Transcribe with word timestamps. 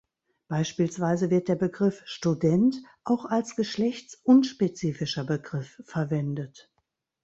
Beispielsweise 0.47 1.29
wird 1.29 1.47
der 1.47 1.53
Begriff 1.57 2.01
"Student" 2.05 2.75
auch 3.03 3.25
als 3.25 3.55
geschlechts-unspezifischer 3.55 5.25
Begriff 5.25 5.79
verwendet. 5.85 6.71